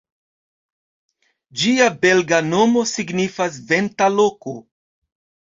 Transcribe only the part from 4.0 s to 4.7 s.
loko".